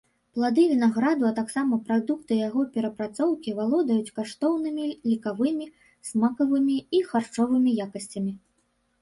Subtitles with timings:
[0.37, 5.69] Плады вінаграду, а таксама прадукты яго перапрацоўкі валодаюць каштоўнымі лекавымі,
[6.11, 8.33] смакавымі і харчовымі якасцямі.